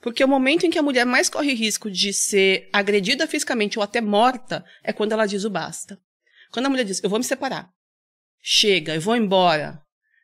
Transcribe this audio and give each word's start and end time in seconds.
Porque 0.00 0.24
o 0.24 0.28
momento 0.28 0.64
em 0.64 0.70
que 0.70 0.78
a 0.78 0.82
mulher 0.82 1.04
mais 1.04 1.28
corre 1.28 1.52
risco 1.52 1.90
de 1.90 2.12
ser 2.12 2.68
agredida 2.72 3.26
fisicamente 3.26 3.78
ou 3.78 3.82
até 3.82 4.00
morta 4.00 4.64
é 4.82 4.92
quando 4.92 5.12
ela 5.12 5.26
diz 5.26 5.44
o 5.44 5.50
basta. 5.50 5.98
Quando 6.50 6.66
a 6.66 6.70
mulher 6.70 6.84
diz, 6.84 7.02
eu 7.02 7.10
vou 7.10 7.18
me 7.18 7.24
separar, 7.24 7.70
chega, 8.40 8.94
eu 8.94 9.00
vou 9.00 9.14
embora, 9.14 9.80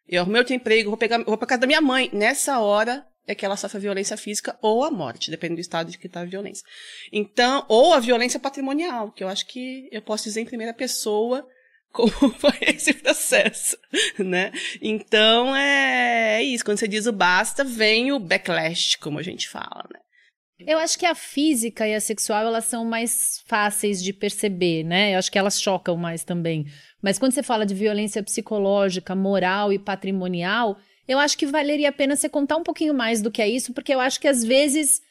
eu 0.08 0.22
arrumei 0.22 0.40
outro 0.40 0.54
emprego, 0.54 0.90
vou 0.90 0.96
pegar, 0.96 1.22
vou 1.24 1.36
pra 1.36 1.46
casa 1.46 1.60
da 1.60 1.66
minha 1.66 1.80
mãe. 1.80 2.10
Nessa 2.12 2.58
hora 2.58 3.06
é 3.26 3.34
que 3.34 3.44
ela 3.44 3.56
sofre 3.56 3.80
violência 3.80 4.16
física 4.16 4.56
ou 4.62 4.84
a 4.84 4.90
morte, 4.90 5.30
dependendo 5.30 5.56
do 5.56 5.60
estado 5.60 5.90
de 5.90 5.99
que 5.99 6.06
está 6.06 6.21
a 6.21 6.24
violência. 6.24 6.65
Então, 7.13 7.65
ou 7.69 7.93
a 7.93 8.01
violência 8.01 8.40
patrimonial, 8.40 9.13
que 9.13 9.22
eu 9.22 9.29
acho 9.29 9.47
que 9.47 9.88
eu 9.93 10.01
posso 10.01 10.24
dizer 10.24 10.40
em 10.40 10.47
primeira 10.47 10.72
pessoa 10.72 11.47
como 11.92 12.10
foi 12.38 12.58
esse 12.62 12.92
processo, 12.92 13.76
né? 14.19 14.52
Então 14.80 15.54
é 15.54 16.42
isso. 16.42 16.64
Quando 16.64 16.78
você 16.78 16.88
diz 16.88 17.06
o 17.06 17.12
basta, 17.12 17.64
vem 17.64 18.12
o 18.12 18.19
backlash, 18.19 18.96
como 18.98 19.19
a 19.19 19.23
gente 19.23 19.48
fala, 19.48 19.84
né? 19.92 20.01
Eu 20.59 20.78
acho 20.78 20.98
que 20.98 21.05
a 21.05 21.14
física 21.14 21.87
e 21.87 21.95
a 21.95 22.01
sexual 22.01 22.47
elas 22.47 22.64
são 22.64 22.84
mais 22.84 23.42
fáceis 23.47 24.02
de 24.02 24.12
perceber, 24.12 24.84
né? 24.84 25.14
Eu 25.14 25.19
acho 25.19 25.30
que 25.30 25.38
elas 25.38 25.61
chocam 25.61 25.97
mais 25.97 26.25
também. 26.25 26.66
Mas 27.02 27.19
quando 27.19 27.33
você 27.33 27.42
fala 27.42 27.66
de 27.66 27.75
violência 27.75 28.23
psicológica, 28.23 29.14
moral 29.14 29.70
e 29.70 29.78
patrimonial, 29.78 30.78
eu 31.06 31.19
acho 31.19 31.37
que 31.37 31.47
valeria 31.47 31.91
a 31.91 31.92
pena 31.92 32.16
você 32.16 32.28
contar 32.28 32.56
um 32.56 32.62
pouquinho 32.62 32.95
mais 32.95 33.20
do 33.20 33.30
que 33.30 33.42
é 33.42 33.48
isso, 33.48 33.75
porque 33.75 33.95
eu 33.95 34.00
acho 34.00 34.19
que 34.19 34.27
às 34.27 34.42
vezes 34.42 35.03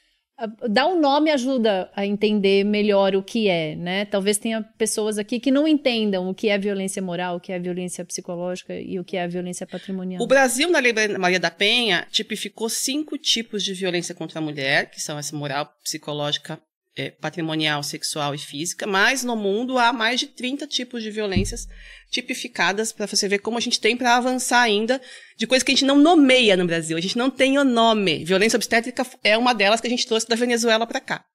dar 0.70 0.88
um 0.88 1.00
nome 1.00 1.32
ajuda 1.32 1.90
a 1.96 2.06
entender 2.06 2.64
melhor 2.66 3.16
o 3.16 3.24
que 3.24 3.48
é, 3.48 3.76
né? 3.76 4.06
Talvez 4.06 4.38
tenha 4.38 4.62
pessoas 4.78 5.18
aqui 5.18 5.40
que 5.40 5.50
não 5.50 5.68
entendam 5.68 6.30
o 6.30 6.36
que 6.36 6.50
é 6.50 6.58
violência 6.58 7.02
moral, 7.02 7.38
o 7.38 7.40
que 7.40 7.52
é 7.52 7.60
violência 7.60 8.04
psicológica 8.04 8.74
e 8.78 9.00
o 9.00 9.04
que 9.04 9.16
é 9.16 9.28
violência 9.28 9.66
patrimonial. 9.66 10.22
O 10.22 10.28
Brasil, 10.28 10.70
na 10.70 10.80
Lei 10.80 10.94
Maria 11.18 11.40
da 11.40 11.50
Penha, 11.50 12.06
tipificou 12.12 12.70
cinco 12.70 13.18
tipos 13.18 13.64
de 13.64 13.74
violência 13.74 14.14
contra 14.14 14.40
a 14.40 14.42
mulher, 14.42 14.90
que 14.90 15.02
são 15.02 15.18
essa 15.18 15.36
moral, 15.36 15.74
psicológica, 15.84 16.60
é, 16.98 17.12
patrimonial, 17.12 17.84
sexual 17.84 18.34
e 18.34 18.38
física, 18.38 18.88
mas 18.88 19.24
no 19.24 19.36
mundo 19.36 19.78
há 19.78 19.92
mais 19.92 20.20
de 20.20 20.28
30 20.28 20.66
tipos 20.66 21.04
de 21.04 21.12
violências 21.12 21.68
tipificadas 22.10 22.94
para 22.94 23.06
você 23.06 23.28
ver 23.28 23.40
como 23.40 23.58
a 23.58 23.62
gente 23.62 23.80
tem 23.80 23.98
para 23.98 24.16
avançar 24.16 24.62
ainda 24.62 25.02
de 25.38 25.46
coisas 25.46 25.64
que 25.64 25.72
a 25.72 25.76
gente 25.76 25.86
não 25.86 25.98
nomeia 25.98 26.56
no 26.56 26.66
Brasil. 26.66 26.98
A 26.98 27.02
gente 27.02 27.18
não 27.18 27.30
tem 27.30 27.60
o 27.60 27.64
nome. 27.64 28.24
Violência 28.24 28.56
obstétrica 28.56 29.06
é 29.24 29.38
uma 29.38 29.54
delas 29.54 29.82
que 29.82 29.88
a 29.88 29.90
gente 29.90 30.08
trouxe 30.08 30.28
da 30.28 30.36
Venezuela 30.36 30.88
para 30.88 31.02
cá. 31.02 31.26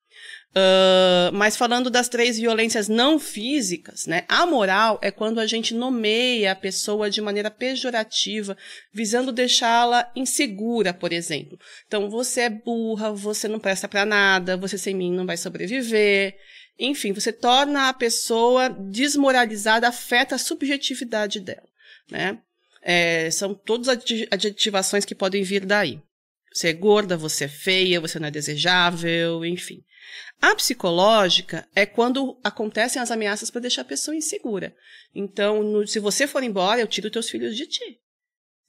Uh, 0.50 1.30
mas 1.32 1.56
falando 1.56 1.88
das 1.88 2.08
três 2.08 2.36
violências 2.36 2.88
não 2.88 3.20
físicas, 3.20 4.06
né? 4.06 4.24
A 4.28 4.44
moral 4.44 4.98
é 5.00 5.08
quando 5.08 5.38
a 5.38 5.46
gente 5.46 5.72
nomeia 5.72 6.50
a 6.50 6.56
pessoa 6.56 7.08
de 7.08 7.20
maneira 7.20 7.52
pejorativa, 7.52 8.56
visando 8.92 9.30
deixá-la 9.30 10.10
insegura, 10.16 10.92
por 10.92 11.12
exemplo. 11.12 11.56
Então, 11.86 12.10
você 12.10 12.42
é 12.42 12.50
burra, 12.50 13.12
você 13.12 13.46
não 13.46 13.60
presta 13.60 13.86
para 13.86 14.04
nada, 14.04 14.56
você 14.56 14.76
sem 14.76 14.92
mim 14.92 15.12
não 15.12 15.24
vai 15.24 15.36
sobreviver. 15.36 16.36
Enfim, 16.76 17.12
você 17.12 17.32
torna 17.32 17.88
a 17.88 17.94
pessoa 17.94 18.68
desmoralizada, 18.70 19.86
afeta 19.86 20.34
a 20.34 20.38
subjetividade 20.38 21.38
dela, 21.38 21.68
né? 22.10 22.38
É, 22.82 23.30
são 23.30 23.54
todas 23.54 23.88
adjetivações 24.30 25.04
que 25.04 25.14
podem 25.14 25.44
vir 25.44 25.64
daí. 25.64 26.00
Você 26.52 26.68
é 26.68 26.72
gorda, 26.72 27.16
você 27.16 27.44
é 27.44 27.48
feia, 27.48 28.00
você 28.00 28.18
não 28.18 28.26
é 28.26 28.30
desejável, 28.32 29.44
enfim. 29.44 29.84
A 30.40 30.54
psicológica 30.54 31.68
é 31.74 31.84
quando 31.84 32.38
acontecem 32.42 33.00
as 33.00 33.10
ameaças 33.10 33.50
para 33.50 33.60
deixar 33.60 33.82
a 33.82 33.86
pessoa 33.86 34.16
insegura. 34.16 34.74
Então, 35.14 35.62
no, 35.62 35.86
se 35.86 35.98
você 35.98 36.26
for 36.26 36.42
embora, 36.42 36.80
eu 36.80 36.86
tiro 36.86 37.10
teus 37.10 37.28
filhos 37.28 37.56
de 37.56 37.66
ti. 37.66 38.00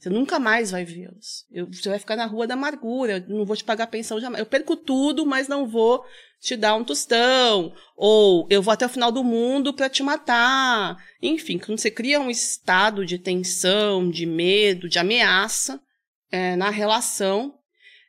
Você 0.01 0.09
nunca 0.09 0.39
mais 0.39 0.71
vai 0.71 0.83
vê-los. 0.83 1.45
Você 1.71 1.87
vai 1.87 1.99
ficar 1.99 2.15
na 2.15 2.25
rua 2.25 2.47
da 2.47 2.55
amargura. 2.55 3.23
Eu 3.29 3.37
não 3.37 3.45
vou 3.45 3.55
te 3.55 3.63
pagar 3.63 3.85
pensão 3.85 4.19
jamais. 4.19 4.39
Eu 4.39 4.47
perco 4.47 4.75
tudo, 4.75 5.27
mas 5.27 5.47
não 5.47 5.67
vou 5.67 6.03
te 6.39 6.57
dar 6.57 6.73
um 6.75 6.83
tostão. 6.83 7.71
Ou 7.95 8.47
eu 8.49 8.63
vou 8.63 8.73
até 8.73 8.83
o 8.83 8.89
final 8.89 9.11
do 9.11 9.23
mundo 9.23 9.75
para 9.75 9.87
te 9.87 10.01
matar. 10.01 10.97
Enfim, 11.21 11.59
quando 11.59 11.77
você 11.77 11.91
cria 11.91 12.19
um 12.19 12.31
estado 12.31 13.05
de 13.05 13.19
tensão, 13.19 14.09
de 14.09 14.25
medo, 14.25 14.89
de 14.89 14.97
ameaça 14.97 15.79
é, 16.31 16.55
na 16.55 16.71
relação, 16.71 17.60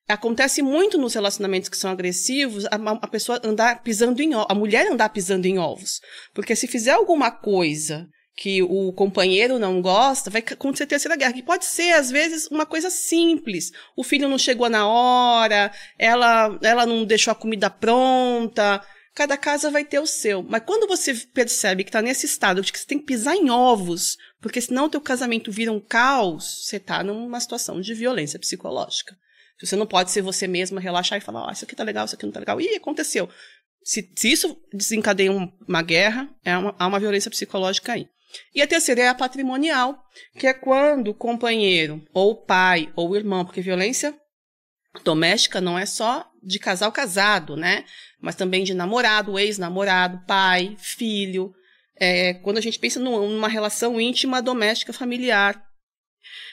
Acontece 0.09 0.63
muito 0.63 0.99
nos 0.99 1.15
relacionamentos 1.15 1.69
que 1.69 1.77
são 1.77 1.91
agressivos 1.91 2.67
a, 2.67 2.77
a 3.01 3.07
pessoa 3.07 3.41
andar 3.45 3.83
pisando 3.83 4.21
em 4.21 4.33
a 4.35 4.55
mulher 4.55 4.87
andar 4.91 5.09
pisando 5.09 5.47
em 5.47 5.59
ovos. 5.59 6.01
Porque 6.35 6.57
se 6.57 6.67
fizer 6.67 6.93
alguma 6.93 7.31
coisa 7.31 8.09
que 8.37 8.63
o 8.63 8.93
companheiro 8.93 9.59
não 9.59 9.81
gosta, 9.81 10.31
vai 10.31 10.43
acontecer 10.43 10.87
terceira 10.87 11.17
guerra, 11.17 11.33
que 11.33 11.43
pode 11.43 11.65
ser, 11.65 11.93
às 11.93 12.11
vezes, 12.11 12.47
uma 12.49 12.67
coisa 12.67 12.91
simples. 12.91 13.71
O 13.97 14.03
filho 14.03 14.29
não 14.29 14.39
chegou 14.39 14.69
na 14.69 14.87
hora, 14.87 15.71
ela, 15.99 16.59
ela 16.63 16.87
não 16.87 17.05
deixou 17.05 17.31
a 17.31 17.37
comida 17.37 17.71
pronta. 17.71 18.85
Cada 19.15 19.37
casa 19.37 19.71
vai 19.71 19.85
ter 19.85 20.01
o 20.01 20.07
seu. 20.07 20.43
Mas 20.43 20.63
quando 20.65 20.89
você 20.89 21.15
percebe 21.15 21.85
que 21.85 21.91
está 21.91 22.01
nesse 22.01 22.25
estado 22.25 22.63
de 22.63 22.73
que 22.73 22.79
você 22.79 22.87
tem 22.87 22.99
que 22.99 23.05
pisar 23.05 23.37
em 23.37 23.51
ovos, 23.51 24.17
porque 24.41 24.61
senão 24.61 24.87
o 24.87 24.91
teu 24.91 25.01
casamento 25.01 25.53
vira 25.53 25.71
um 25.71 25.81
caos, 25.81 26.65
você 26.65 26.79
está 26.79 27.05
numa 27.05 27.39
situação 27.39 27.81
de 27.81 27.93
violência 27.93 28.39
psicológica. 28.39 29.15
Você 29.67 29.77
não 29.77 29.87
pode 29.87 30.11
ser 30.11 30.23
você 30.23 30.47
mesma, 30.47 30.81
relaxar 30.81 31.19
e 31.19 31.21
falar, 31.21 31.43
ó, 31.43 31.49
oh, 31.49 31.53
isso 31.53 31.65
aqui 31.65 31.77
tá 31.77 31.85
legal, 31.85 32.05
isso 32.05 32.15
aqui 32.15 32.27
não 32.27 32.33
tá 32.33 32.41
legal. 32.41 32.61
Ih, 32.61 32.77
aconteceu. 32.77 33.29
Se, 33.85 34.13
se 34.17 34.31
isso 34.31 34.57
desencadeia 34.73 35.33
uma 35.33 35.83
guerra, 35.83 36.29
é 36.45 36.57
uma, 36.57 36.75
há 36.79 36.87
uma 36.87 37.01
violência 37.01 37.31
psicológica 37.31 37.93
aí. 37.93 38.09
E 38.55 38.63
a 38.63 38.67
terceira 38.67 39.03
é 39.03 39.09
a 39.09 39.15
patrimonial, 39.15 40.03
que 40.39 40.47
é 40.47 40.55
quando 40.55 41.09
o 41.09 41.15
companheiro, 41.15 42.03
ou 42.13 42.45
pai, 42.45 42.91
ou 42.97 43.15
irmão, 43.17 43.45
porque 43.45 43.61
violência 43.61 44.15
doméstica 45.05 45.61
não 45.61 45.79
é 45.79 45.87
só 45.87 46.27
de 46.43 46.59
casal 46.59 46.93
casado, 46.93 47.57
né? 47.57 47.85
Mas 48.21 48.35
também 48.35 48.65
de 48.65 48.75
namorado, 48.75 49.39
ex-namorado, 49.39 50.25
pai, 50.27 50.77
filho. 50.79 51.53
É, 51.97 52.35
quando 52.35 52.59
a 52.59 52.61
gente 52.61 52.79
pensa 52.79 52.99
numa 52.99 53.49
relação 53.49 54.01
íntima, 54.01 54.43
doméstica, 54.43 54.93
familiar. 54.93 55.63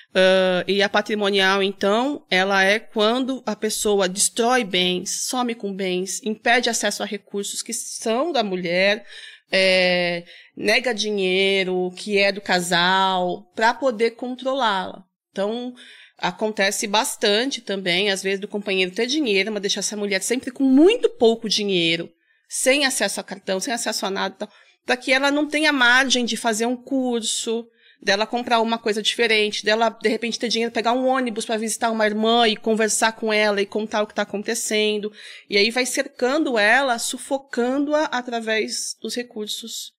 Uh, 0.09 0.65
e 0.67 0.81
a 0.81 0.89
patrimonial, 0.89 1.61
então, 1.61 2.25
ela 2.31 2.63
é 2.63 2.79
quando 2.79 3.43
a 3.45 3.55
pessoa 3.55 4.09
destrói 4.09 4.63
bens, 4.63 5.27
some 5.27 5.53
com 5.53 5.73
bens, 5.73 6.21
impede 6.23 6.69
acesso 6.69 7.03
a 7.03 7.05
recursos 7.05 7.61
que 7.61 7.73
são 7.73 8.31
da 8.31 8.43
mulher, 8.43 9.05
é, 9.51 10.25
nega 10.55 10.93
dinheiro 10.93 11.91
que 11.95 12.17
é 12.17 12.31
do 12.31 12.41
casal, 12.41 13.51
para 13.55 13.73
poder 13.73 14.11
controlá-la. 14.11 15.03
Então, 15.31 15.75
acontece 16.17 16.87
bastante 16.87 17.61
também, 17.61 18.09
às 18.09 18.23
vezes, 18.23 18.39
do 18.39 18.47
companheiro 18.47 18.91
ter 18.91 19.05
dinheiro, 19.05 19.51
mas 19.51 19.61
deixar 19.61 19.79
essa 19.79 19.95
mulher 19.95 20.21
sempre 20.21 20.51
com 20.51 20.63
muito 20.63 21.07
pouco 21.09 21.47
dinheiro, 21.47 22.11
sem 22.47 22.85
acesso 22.85 23.19
a 23.19 23.23
cartão, 23.23 23.59
sem 23.59 23.73
acesso 23.73 24.05
a 24.05 24.09
nada, 24.09 24.49
para 24.85 24.97
que 24.97 25.13
ela 25.13 25.29
não 25.29 25.47
tenha 25.47 25.71
margem 25.71 26.25
de 26.25 26.35
fazer 26.35 26.65
um 26.65 26.75
curso, 26.75 27.67
dela 28.01 28.25
comprar 28.25 28.61
uma 28.61 28.77
coisa 28.77 29.01
diferente, 29.01 29.65
dela 29.65 29.89
de 29.89 30.07
repente 30.07 30.39
ter 30.39 30.47
dinheiro 30.47 30.73
pegar 30.73 30.93
um 30.93 31.05
ônibus 31.05 31.45
para 31.45 31.57
visitar 31.57 31.91
uma 31.91 32.05
irmã 32.05 32.47
e 32.47 32.55
conversar 32.55 33.11
com 33.11 33.31
ela 33.31 33.61
e 33.61 33.65
contar 33.65 34.03
o 34.03 34.07
que 34.07 34.13
está 34.13 34.21
acontecendo. 34.21 35.11
E 35.49 35.57
aí 35.57 35.69
vai 35.69 35.85
cercando 35.85 36.57
ela, 36.57 36.97
sufocando-a 36.97 38.05
através 38.05 38.95
dos 39.01 39.15
recursos 39.15 39.93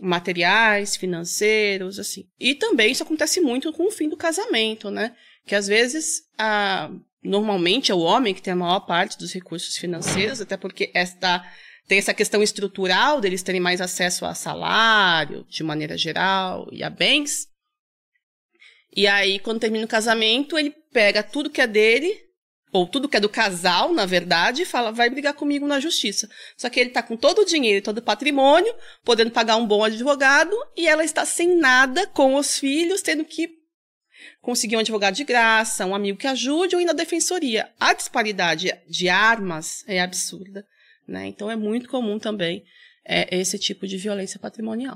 materiais, 0.00 0.96
financeiros, 0.96 1.98
assim. 1.98 2.28
E 2.38 2.54
também 2.54 2.92
isso 2.92 3.02
acontece 3.02 3.40
muito 3.40 3.72
com 3.72 3.86
o 3.86 3.90
fim 3.90 4.08
do 4.08 4.16
casamento, 4.16 4.90
né? 4.90 5.14
Que 5.46 5.54
às 5.54 5.66
vezes 5.66 6.22
a 6.38 6.90
normalmente 7.22 7.90
é 7.90 7.94
o 7.94 8.00
homem 8.00 8.32
que 8.32 8.40
tem 8.40 8.52
a 8.52 8.56
maior 8.56 8.80
parte 8.80 9.18
dos 9.18 9.32
recursos 9.32 9.76
financeiros, 9.76 10.40
até 10.40 10.56
porque 10.56 10.92
esta 10.94 11.44
tem 11.86 11.98
essa 11.98 12.14
questão 12.14 12.42
estrutural 12.42 13.20
deles 13.20 13.42
terem 13.42 13.60
mais 13.60 13.80
acesso 13.80 14.24
a 14.24 14.34
salário, 14.34 15.46
de 15.48 15.62
maneira 15.62 15.96
geral, 15.96 16.68
e 16.72 16.82
a 16.82 16.90
bens. 16.90 17.48
E 18.94 19.06
aí, 19.06 19.38
quando 19.38 19.60
termina 19.60 19.84
o 19.84 19.88
casamento, 19.88 20.58
ele 20.58 20.74
pega 20.92 21.22
tudo 21.22 21.50
que 21.50 21.60
é 21.60 21.66
dele, 21.66 22.26
ou 22.72 22.86
tudo 22.86 23.08
que 23.08 23.16
é 23.16 23.20
do 23.20 23.28
casal, 23.28 23.92
na 23.92 24.04
verdade, 24.04 24.62
e 24.62 24.66
fala, 24.66 24.90
vai 24.90 25.08
brigar 25.08 25.34
comigo 25.34 25.66
na 25.66 25.78
justiça. 25.78 26.28
Só 26.56 26.68
que 26.68 26.80
ele 26.80 26.90
está 26.90 27.02
com 27.02 27.16
todo 27.16 27.42
o 27.42 27.44
dinheiro, 27.44 27.84
todo 27.84 27.98
o 27.98 28.02
patrimônio, 28.02 28.74
podendo 29.04 29.30
pagar 29.30 29.56
um 29.56 29.66
bom 29.66 29.84
advogado, 29.84 30.54
e 30.76 30.88
ela 30.88 31.04
está 31.04 31.24
sem 31.24 31.56
nada 31.56 32.06
com 32.08 32.34
os 32.34 32.58
filhos, 32.58 33.00
tendo 33.00 33.24
que 33.24 33.48
conseguir 34.42 34.76
um 34.76 34.80
advogado 34.80 35.14
de 35.14 35.24
graça, 35.24 35.86
um 35.86 35.94
amigo 35.94 36.18
que 36.18 36.26
ajude, 36.26 36.74
ou 36.74 36.82
ir 36.82 36.84
na 36.84 36.92
defensoria. 36.92 37.70
A 37.78 37.92
disparidade 37.92 38.72
de 38.88 39.08
armas 39.08 39.84
é 39.86 40.00
absurda. 40.00 40.66
Né? 41.06 41.26
Então 41.26 41.50
é 41.50 41.56
muito 41.56 41.88
comum 41.88 42.18
também 42.18 42.64
é, 43.04 43.36
esse 43.36 43.58
tipo 43.58 43.86
de 43.86 43.96
violência 43.96 44.38
patrimonial. 44.40 44.94